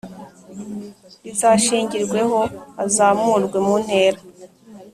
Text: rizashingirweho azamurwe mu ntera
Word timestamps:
rizashingirweho 1.23 2.39
azamurwe 2.83 3.57
mu 3.65 3.75
ntera 3.83 4.19